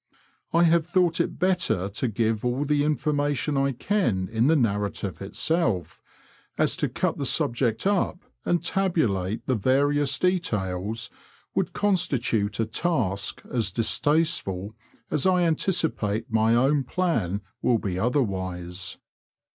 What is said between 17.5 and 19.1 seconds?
will be otherwise.